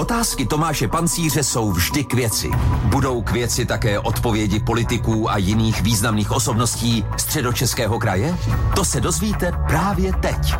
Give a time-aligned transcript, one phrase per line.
[0.00, 2.50] Otázky Tomáše Pancíře jsou vždy k věci.
[2.84, 8.36] Budou k věci také odpovědi politiků a jiných významných osobností středočeského kraje?
[8.74, 10.54] To se dozvíte právě teď.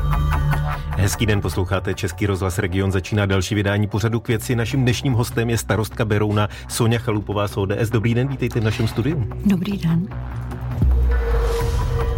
[0.90, 2.92] Hezký den, posloucháte Český rozhlas Region.
[2.92, 4.56] Začíná další vydání pořadu k věci.
[4.56, 7.90] Naším dnešním hostem je starostka Berouna Sonja Chalupová z ODS.
[7.90, 9.26] Dobrý den, vítejte v našem studiu.
[9.44, 10.08] Dobrý den.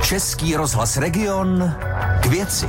[0.02, 1.74] Český rozhlas Region
[2.20, 2.66] k věci.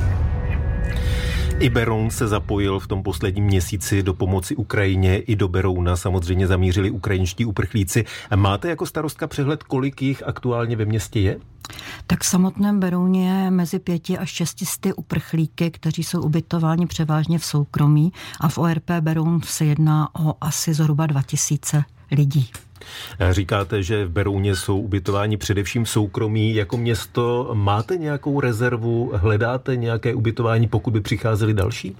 [1.59, 5.17] I Beroun se zapojil v tom posledním měsíci do pomoci Ukrajině.
[5.17, 8.05] I do Berouna samozřejmě zamířili ukrajinští uprchlíci.
[8.35, 11.39] Máte jako starostka přehled, kolik jich aktuálně ve městě je?
[12.07, 17.45] Tak v samotném Berouně je mezi pěti až šestisty uprchlíky, kteří jsou ubytováni převážně v
[17.45, 22.49] soukromí a v ORP Beroun se jedná o asi zhruba 2000 lidí.
[23.31, 26.55] Říkáte, že v Berouně jsou ubytováni především soukromí.
[26.55, 31.95] Jako město máte nějakou rezervu, hledáte nějaké ubytování, pokud by přicházeli další?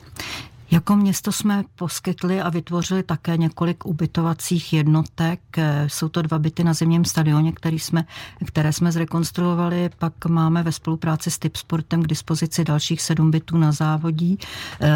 [0.73, 5.39] Jako město jsme poskytli a vytvořili také několik ubytovacích jednotek.
[5.87, 8.05] Jsou to dva byty na zimním stadioně, který jsme,
[8.45, 9.89] které jsme zrekonstruovali.
[9.99, 14.37] Pak máme ve spolupráci s Tipsportem k dispozici dalších sedm bytů na závodí.
[14.81, 14.89] Eh,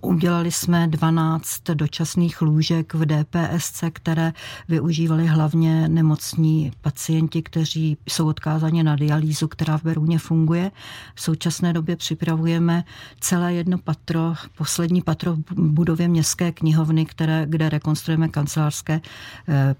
[0.00, 4.32] udělali jsme 12 dočasných lůžek v DPSC, které
[4.68, 10.70] využívali hlavně nemocní pacienti, kteří jsou odkázáni na dialýzu, která v Beruně funguje.
[11.14, 12.84] V současné době připravujeme
[13.20, 14.34] celé jedno patro
[14.70, 19.00] poslední patro v budově městské knihovny, které, kde rekonstruujeme kancelářské,
[19.48, 19.74] eh,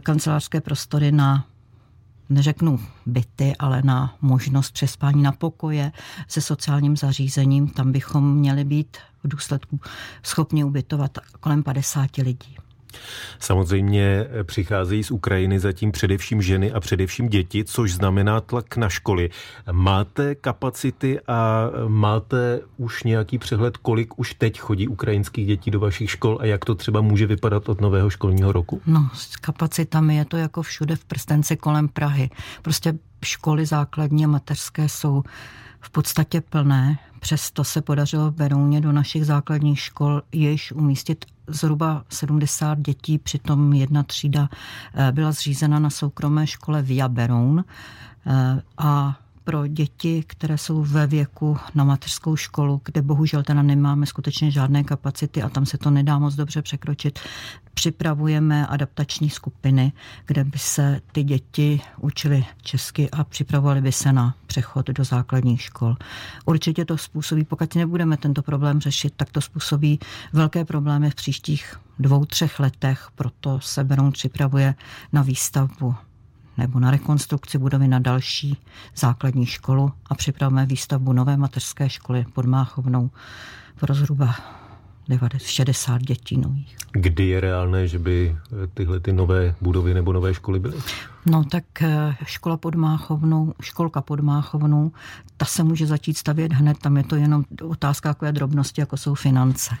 [0.00, 1.44] kancelářské prostory na
[2.28, 5.92] neřeknu byty, ale na možnost přespání na pokoje
[6.28, 7.68] se sociálním zařízením.
[7.68, 9.80] Tam bychom měli být v důsledku
[10.22, 12.56] schopni ubytovat kolem 50 lidí.
[13.38, 19.30] Samozřejmě přicházejí z Ukrajiny zatím především ženy a především děti, což znamená tlak na školy.
[19.72, 26.10] Máte kapacity a máte už nějaký přehled, kolik už teď chodí ukrajinských dětí do vašich
[26.10, 28.80] škol a jak to třeba může vypadat od nového školního roku?
[28.86, 32.30] No, s kapacitami je to jako všude v prstence kolem Prahy.
[32.62, 35.22] Prostě školy základní a mateřské jsou
[35.80, 36.98] v podstatě plné.
[37.20, 43.72] Přesto se podařilo v Berouně do našich základních škol již umístit zhruba 70 dětí, přitom
[43.72, 44.48] jedna třída
[44.94, 47.64] eh, byla zřízena na soukromé škole Via Beroun
[48.26, 54.06] eh, a pro děti, které jsou ve věku na mateřskou školu, kde bohužel teda nemáme
[54.06, 57.18] skutečně žádné kapacity a tam se to nedá moc dobře překročit,
[57.74, 59.92] připravujeme adaptační skupiny,
[60.26, 65.62] kde by se ty děti učily česky a připravovali by se na přechod do základních
[65.62, 65.96] škol.
[66.44, 69.98] Určitě to způsobí, pokud nebudeme tento problém řešit, tak to způsobí
[70.32, 74.74] velké problémy v příštích dvou, třech letech, proto se Beroun připravuje
[75.12, 75.94] na výstavbu
[76.58, 78.56] nebo na rekonstrukci budovy na další
[78.96, 83.10] základní školu a připravujeme výstavbu nové mateřské školy pod Máchovnou
[83.80, 84.34] pro zhruba
[85.36, 86.76] 60 dětí nových.
[86.92, 90.76] Kdy je reálné, že by eh, tyhle ty nové budovy nebo nové školy byly?
[91.26, 94.92] No tak eh, škola pod Máchovnou, školka pod Máchovnou,
[95.36, 99.14] ta se může začít stavět hned, tam je to jenom otázka takové drobnosti, jako jsou
[99.14, 99.76] finance.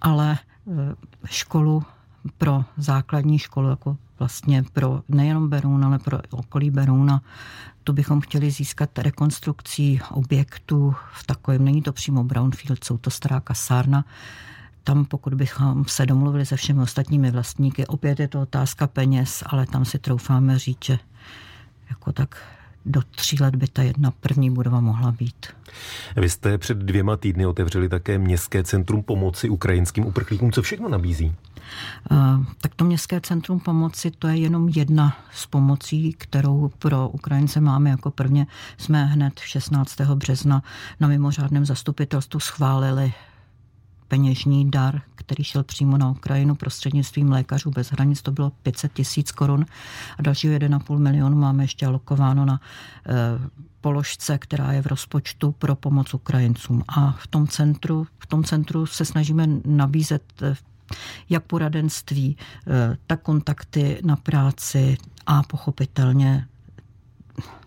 [0.00, 0.94] Ale eh,
[1.24, 1.82] školu
[2.38, 7.22] pro základní školu, jako vlastně pro nejenom Beroun, ale pro okolí Berouna.
[7.84, 13.40] To bychom chtěli získat rekonstrukcí objektů v takovém, není to přímo Brownfield, jsou to stará
[13.40, 14.04] kasárna,
[14.84, 19.66] tam pokud bychom se domluvili se všemi ostatními vlastníky, opět je to otázka peněz, ale
[19.66, 20.98] tam si troufáme říct, že
[21.90, 22.36] jako tak
[22.86, 25.46] do tří let by ta jedna první budova mohla být.
[26.16, 30.52] Vy jste před dvěma týdny otevřeli také Městské centrum pomoci ukrajinským uprchlíkům.
[30.52, 31.34] Co všechno nabízí?
[32.10, 32.16] Eh,
[32.60, 37.90] tak to Městské centrum pomoci, to je jenom jedna z pomocí, kterou pro Ukrajince máme
[37.90, 38.46] jako prvně.
[38.78, 40.00] Jsme hned 16.
[40.14, 40.62] března
[41.00, 43.12] na mimořádném zastupitelstvu schválili
[44.08, 49.32] peněžní dar, který šel přímo na Ukrajinu prostřednictvím lékařů bez hranic, to bylo 500 tisíc
[49.32, 49.66] korun
[50.18, 52.60] a dalšího 1,5 milionu máme ještě alokováno na
[53.08, 56.82] e, položce, která je v rozpočtu pro pomoc Ukrajincům.
[56.88, 60.56] A v tom centru, v tom centru se snažíme nabízet eh,
[61.30, 64.96] jak poradenství, eh, tak kontakty na práci
[65.26, 66.46] a pochopitelně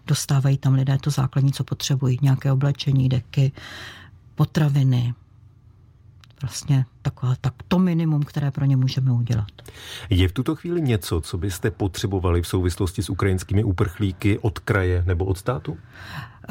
[0.07, 2.19] dostávají tam lidé to základní, co potřebují.
[2.21, 3.51] Nějaké oblečení, deky,
[4.35, 5.13] potraviny,
[6.41, 9.47] vlastně taková, tak to minimum, které pro ně můžeme udělat.
[10.09, 15.03] Je v tuto chvíli něco, co byste potřebovali v souvislosti s ukrajinskými uprchlíky od kraje
[15.07, 15.77] nebo od státu?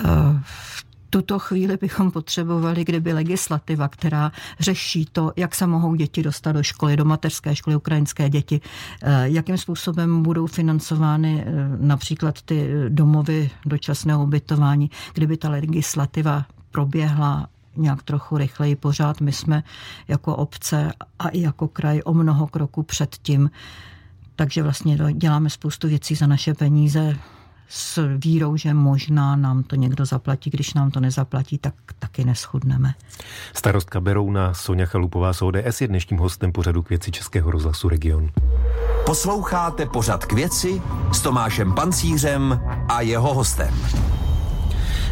[0.04, 6.22] Uh, v tuto chvíli bychom potřebovali, kdyby legislativa, která řeší to, jak se mohou děti
[6.22, 8.60] dostat do školy, do mateřské školy, ukrajinské děti,
[9.02, 17.48] eh, jakým způsobem budou financovány eh, například ty domovy dočasného ubytování, kdyby ta legislativa proběhla
[17.78, 18.76] nějak trochu rychleji.
[18.76, 19.62] Pořád my jsme
[20.08, 23.50] jako obce a i jako kraj o mnoho kroků před tím,
[24.36, 27.16] takže vlastně děláme spoustu věcí za naše peníze
[27.68, 32.94] s vírou, že možná nám to někdo zaplatí, když nám to nezaplatí, tak taky neschudneme.
[33.54, 38.30] Starostka Berouna Sonja Chalupová z ODS je dnešním hostem pořadu k věci Českého rozhlasu Region.
[39.06, 40.82] Posloucháte pořad k věci
[41.12, 43.74] s Tomášem Pancířem a jeho hostem.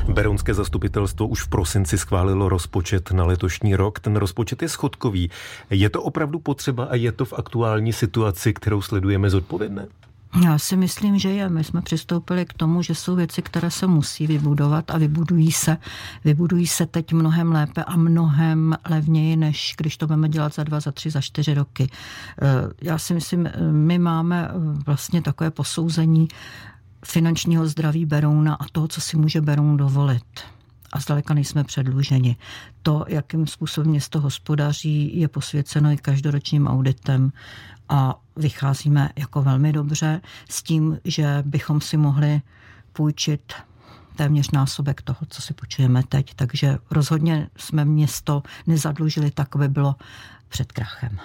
[0.08, 4.00] Berounské zastupitelstvo už v prosinci schválilo rozpočet na letošní rok.
[4.00, 5.30] Ten rozpočet je schodkový.
[5.70, 9.86] Je to opravdu potřeba a je to v aktuální situaci, kterou sledujeme zodpovědné?
[10.44, 11.48] Já si myslím, že je.
[11.48, 15.76] My jsme přistoupili k tomu, že jsou věci, které se musí vybudovat a vybudují se.
[16.24, 20.80] Vybudují se teď mnohem lépe a mnohem levněji, než když to budeme dělat za dva,
[20.80, 21.90] za tři, za čtyři roky.
[22.42, 22.46] Eh,
[22.82, 24.50] já si myslím, my máme
[24.86, 26.28] vlastně takové posouzení
[27.06, 30.40] finančního zdraví Berouna a toho, co si může Beroun dovolit
[30.92, 32.36] a zdaleka nejsme předluženi.
[32.82, 37.32] To, jakým způsobem město hospodaří, je posvěceno i každoročním auditem
[37.88, 40.20] a vycházíme jako velmi dobře
[40.50, 42.40] s tím, že bychom si mohli
[42.92, 43.52] půjčit
[44.16, 46.34] téměř násobek toho, co si půjčujeme teď.
[46.34, 49.94] Takže rozhodně jsme město nezadlužili tak, aby bylo
[50.56, 51.18] před krachem.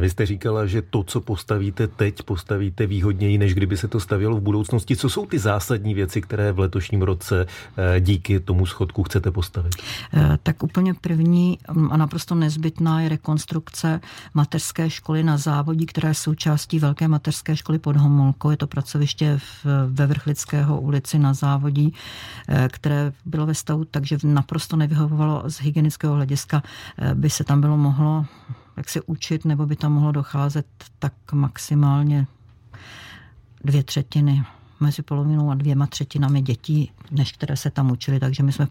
[0.00, 4.36] Vy jste říkala, že to, co postavíte teď, postavíte výhodněji, než kdyby se to stavělo
[4.36, 4.96] v budoucnosti.
[4.96, 7.46] Co jsou ty zásadní věci, které v letošním roce
[7.76, 9.74] eh, díky tomu schodku chcete postavit?
[10.14, 11.58] Eh, tak úplně první
[11.90, 14.00] a naprosto nezbytná je rekonstrukce
[14.34, 18.50] mateřské školy na závodí, která je součástí velké mateřské školy pod Homolkou.
[18.50, 19.40] Je to pracoviště
[19.86, 21.94] ve Vrchlického ulici na závodí,
[22.48, 26.62] eh, které bylo ve stavu, takže naprosto nevyhovovalo z hygienického hlediska,
[27.14, 28.26] by se tam bylo mohlo
[28.76, 30.66] jak se učit, nebo by tam mohlo docházet
[30.98, 32.26] tak maximálně
[33.64, 34.44] dvě třetiny,
[34.80, 38.68] mezi polovinou a dvěma třetinami dětí, než které se tam učili, takže my jsme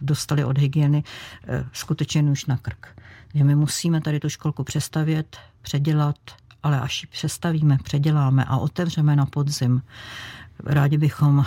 [0.00, 1.04] dostali od hygieny
[1.46, 2.86] eh, skutečně už na krk.
[3.32, 6.16] Takže my musíme tady tu školku přestavět, předělat,
[6.62, 9.82] ale až ji přestavíme, předěláme a otevřeme na podzim,
[10.64, 11.44] rádi bychom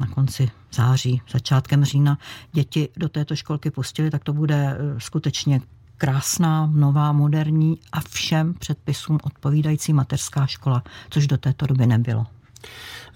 [0.00, 2.18] na konci září, začátkem října
[2.52, 5.60] děti do této školky pustili, tak to bude eh, skutečně
[5.96, 12.26] krásná, nová, moderní a všem předpisům odpovídající mateřská škola, což do této doby nebylo.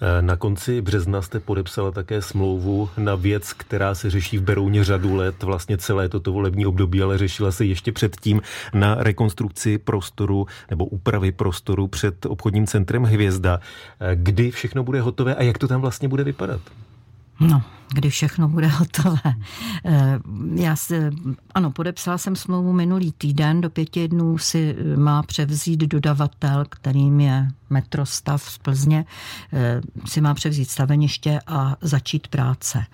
[0.01, 4.83] Eh, na konci března jste podepsala také smlouvu na věc, která se řeší v Berouně
[4.83, 8.41] řadu let, vlastně celé toto volební období, ale řešila se ještě předtím
[8.73, 13.59] na rekonstrukci prostoru nebo úpravy prostoru před obchodním centrem Hvězda.
[13.99, 16.61] Eh, kdy všechno bude hotové a jak to tam vlastně bude vypadat?
[17.39, 17.63] No,
[17.93, 19.35] kdy všechno bude hotové.
[19.85, 20.19] Eh,
[20.53, 21.09] já si,
[21.55, 27.19] ano, podepsala jsem smlouvu minulý týden, do pěti dnů si eh, má převzít dodavatel, kterým
[27.19, 29.05] je metrostav z Plzně,
[29.53, 32.85] eh, si má převzít staveniště a začít práce.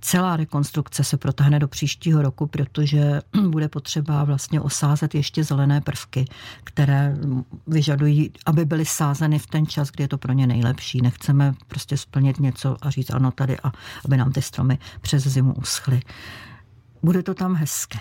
[0.00, 6.24] Celá rekonstrukce se protáhne do příštího roku, protože bude potřeba vlastně osázet ještě zelené prvky,
[6.64, 7.16] které
[7.66, 11.02] vyžadují, aby byly sázeny v ten čas, kdy je to pro ně nejlepší.
[11.02, 13.72] Nechceme prostě splnit něco a říct ano tady a
[14.04, 16.00] aby nám ty stromy přes zimu uschly.
[17.02, 17.98] Bude to tam hezké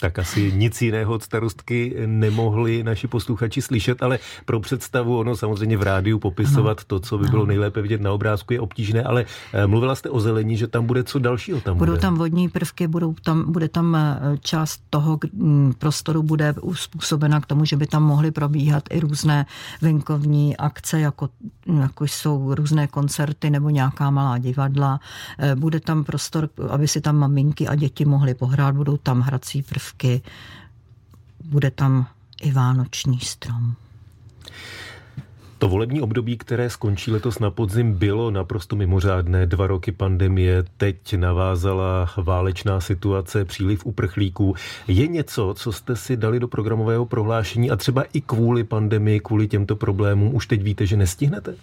[0.00, 5.76] tak asi nic jiného od starostky nemohli naši posluchači slyšet, ale pro představu ono samozřejmě
[5.76, 9.66] v rádiu popisovat to, co by bylo nejlépe vidět na obrázku, je obtížné, ale eh,
[9.66, 12.00] mluvila jste o zelení, že tam bude co dalšího tam Budou bude.
[12.00, 17.46] tam vodní prvky, budou tam, bude tam eh, část toho mm, prostoru bude uspůsobena k
[17.46, 19.46] tomu, že by tam mohly probíhat i různé
[19.82, 21.28] venkovní akce, jako,
[21.80, 25.00] jako jsou různé koncerty nebo nějaká malá divadla.
[25.38, 29.62] Eh, bude tam prostor, aby si tam maminky a děti mohly pohrát, budou tam hrací
[29.62, 30.22] prvky prvky.
[31.44, 32.06] Bude tam
[32.42, 33.74] i vánoční strom.
[35.58, 39.46] To volební období, které skončí letos na podzim, bylo naprosto mimořádné.
[39.46, 44.54] Dva roky pandemie, teď navázala válečná situace, příliv uprchlíků.
[44.88, 49.48] Je něco, co jste si dali do programového prohlášení a třeba i kvůli pandemii, kvůli
[49.48, 51.54] těmto problémům, už teď víte, že nestihnete?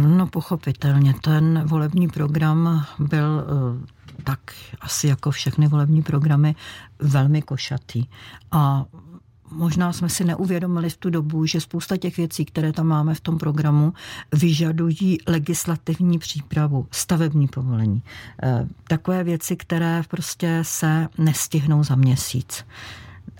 [0.00, 3.44] No pochopitelně, ten volební program byl
[4.26, 4.40] tak
[4.80, 6.54] asi jako všechny volební programy
[6.98, 8.06] velmi košatý.
[8.50, 8.84] A
[9.50, 13.20] možná jsme si neuvědomili v tu dobu, že spousta těch věcí, které tam máme v
[13.20, 13.92] tom programu,
[14.32, 18.02] vyžadují legislativní přípravu, stavební povolení.
[18.42, 22.64] E, takové věci, které prostě se nestihnou za měsíc.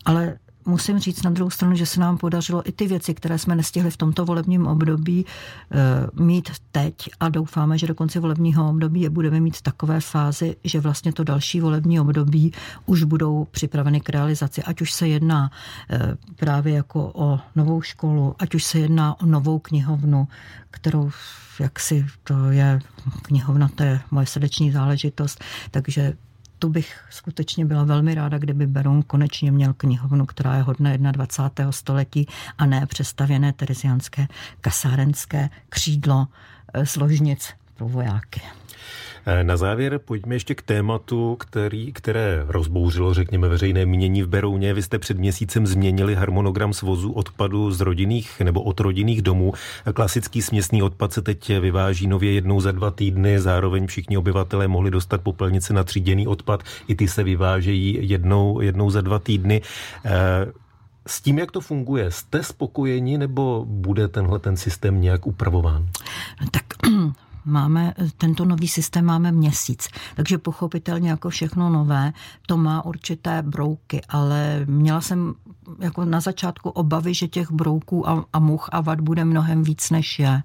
[0.05, 3.57] Ale musím říct na druhou stranu, že se nám podařilo i ty věci, které jsme
[3.57, 5.77] nestihli v tomto volebním období, eh,
[6.23, 10.81] mít teď a doufáme, že do konce volebního období je budeme mít takové fázi, že
[10.81, 12.53] vlastně to další volební období
[12.87, 14.63] už budou připraveny k realizaci.
[14.63, 15.51] Ať už se jedná
[15.91, 20.29] eh, právě jako o novou školu, ať už se jedná o novou knihovnu,
[20.71, 21.11] kterou
[21.61, 22.79] jak si to je
[23.23, 26.13] knihovna, to je moje srdeční záležitost, takže
[26.59, 31.73] tu bych skutečně byla velmi ráda, kdyby Beroun konečně měl knihovnu, která je hodna 21.
[31.73, 32.27] století
[32.59, 34.29] a ne přestavěné terezianské
[34.61, 36.27] kasárenské křídlo
[36.85, 38.41] složnic eh, pro vojáky.
[39.29, 44.75] Eh, na závěr pojďme ještě k tématu, který, které rozbouřilo, řekněme, veřejné mínění v Berouně.
[44.75, 49.53] Vy jste před měsícem změnili harmonogram svozu odpadu z rodinných nebo od rodinných domů.
[49.95, 54.91] Klasický směsný odpad se teď vyváží nově jednou za dva týdny, zároveň všichni obyvatelé mohli
[54.91, 59.63] dostat popelnice na tříděný odpad, i ty se vyvážejí jednou, jednou za dva týdny.
[60.05, 60.13] Eh,
[61.07, 65.89] s tím, jak to funguje, jste spokojeni nebo bude tenhle ten systém nějak upravován?
[67.47, 72.13] Máme, tento nový systém máme měsíc, takže pochopitelně jako všechno nové,
[72.47, 75.35] to má určité brouky, ale měla jsem
[75.79, 79.91] jako na začátku obavy, že těch brouků a, a much a vad bude mnohem víc,
[79.91, 80.43] než je.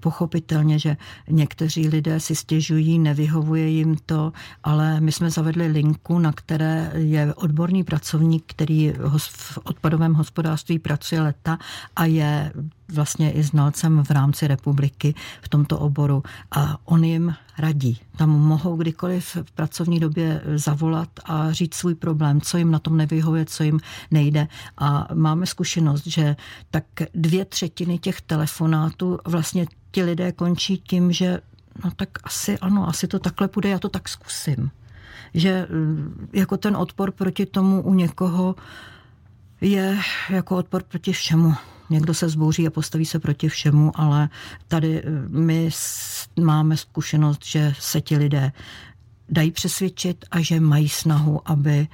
[0.00, 0.96] Pochopitelně, že
[1.30, 4.32] někteří lidé si stěžují, nevyhovuje jim to,
[4.64, 11.22] ale my jsme zavedli linku, na které je odborný pracovník, který v odpadovém hospodářství pracuje
[11.22, 11.58] leta
[11.96, 12.52] a je
[12.88, 18.00] vlastně i znalcem v rámci republiky v tomto oboru a on jim radí.
[18.16, 22.96] Tam mohou kdykoliv v pracovní době zavolat a říct svůj problém, co jim na tom
[22.96, 24.48] nevyhovuje, co jim nejde.
[24.78, 26.36] A máme zkušenost, že
[26.70, 31.40] tak dvě třetiny těch telefonátů vlastně ti lidé končí tím, že
[31.84, 34.70] no tak asi ano, asi to takhle půjde, já to tak zkusím.
[35.34, 38.54] Že mm, jako ten odpor proti tomu u někoho
[39.60, 39.98] je
[40.30, 41.54] jako odpor proti všemu.
[41.90, 44.28] Někdo se zbouří a postaví se proti všemu, ale
[44.68, 45.70] tady mm, my
[46.40, 48.52] máme zkušenost, že se ti lidé
[49.28, 51.88] dají přesvědčit a že mají snahu, aby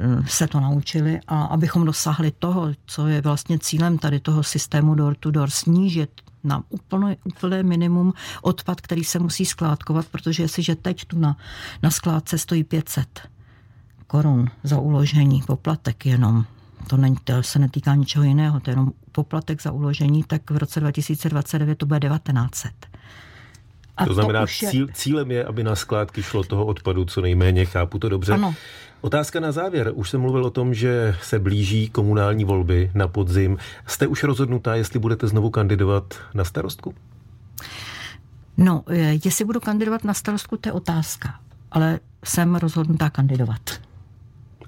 [0.00, 4.94] mm, se to naučili a abychom dosáhli toho, co je vlastně cílem tady toho systému
[4.94, 6.10] door to door, snížit
[6.44, 8.12] na úplné, úplné minimum
[8.42, 11.36] odpad, který se musí skládkovat, protože jestliže teď tu na,
[11.82, 13.28] na skládce stojí 500
[14.06, 16.44] korun za uložení, poplatek jenom,
[16.88, 20.56] to, není, to se netýká ničeho jiného, to je jenom poplatek za uložení, tak v
[20.56, 22.72] roce 2029 to bude 1900.
[23.96, 24.70] A to znamená, to je...
[24.70, 28.32] cíl, cílem je, aby na skládky šlo toho odpadu co nejméně, chápu to dobře.
[28.32, 28.54] Ano.
[29.00, 29.92] Otázka na závěr.
[29.94, 33.58] Už jsem mluvil o tom, že se blíží komunální volby na podzim.
[33.86, 36.94] Jste už rozhodnutá, jestli budete znovu kandidovat na starostku?
[38.56, 41.40] No, eh, jestli budu kandidovat na starostku, to je otázka.
[41.70, 43.85] Ale jsem rozhodnutá kandidovat.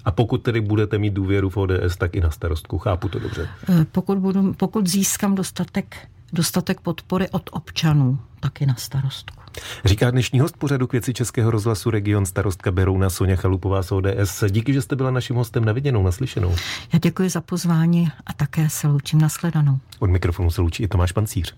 [0.09, 2.77] A pokud tedy budete mít důvěru v ODS, tak i na starostku.
[2.77, 3.49] Chápu to dobře.
[3.69, 5.97] Eh, pokud, budu, pokud získám dostatek,
[6.33, 9.43] dostatek podpory od občanů, tak i na starostku.
[9.85, 14.43] Říká dnešní host pořadu k věci Českého rozhlasu Region starostka Berouna Sonja Chalupová z ODS.
[14.49, 16.55] Díky, že jste byla naším hostem na viděnou, naslyšenou.
[16.93, 19.77] Já děkuji za pozvání a také se loučím na sledanou.
[19.99, 21.55] Od mikrofonu se loučí i Tomáš Pancíř.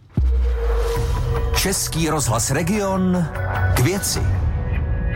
[1.57, 3.27] Český rozhlas Region
[3.75, 4.19] k věci.